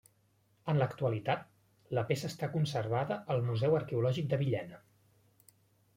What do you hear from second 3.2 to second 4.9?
al Museu Arqueològic de Villena.